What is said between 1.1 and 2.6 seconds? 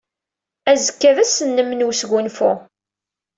d ass-nnem n wesgunfu.